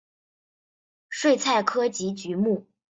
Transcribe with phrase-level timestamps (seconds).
[1.09, 2.65] 睡菜科及菊目。